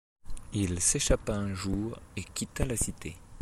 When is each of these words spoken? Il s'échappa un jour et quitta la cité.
Il 0.53 0.79
s'échappa 0.79 1.35
un 1.35 1.53
jour 1.53 1.99
et 2.15 2.23
quitta 2.23 2.65
la 2.65 2.75
cité. 2.75 3.15